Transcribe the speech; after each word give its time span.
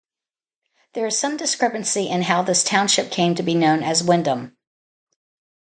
There 0.95 1.05
is 1.05 1.19
some 1.19 1.37
discrepancy 1.37 2.09
in 2.09 2.23
how 2.23 2.41
this 2.41 2.63
township 2.63 3.11
came 3.11 3.35
to 3.35 3.43
be 3.43 3.53
known 3.53 3.83
as 3.83 4.01
Windham. 4.03 4.57